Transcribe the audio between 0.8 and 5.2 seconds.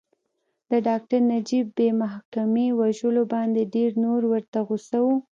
ډاکټر نجیب بې محاکمې وژلو باندې ډېر نور ورته غوسه وو